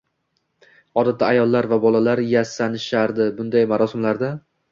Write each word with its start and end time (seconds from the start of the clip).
odatda 1.01 1.27
ayollar 1.33 1.67
va 1.75 1.79
bolalar 1.83 2.23
yasanishardi 2.31 3.31
bunday 3.41 3.71
marosimlarda 3.75 4.35